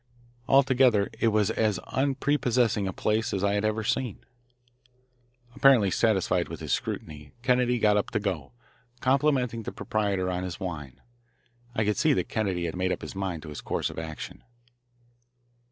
[0.47, 4.25] Altogether it was as unprepossessing a place as I had ever seen.
[5.53, 8.51] Apparently satisfied with his scrutiny, Kennedy got up to go,
[8.99, 11.01] complimenting the proprietor on his wine.
[11.75, 13.99] I could see that Kennedy had made up his mind as to his course of
[13.99, 14.43] action.